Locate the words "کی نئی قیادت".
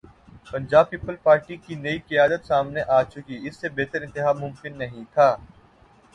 1.57-2.45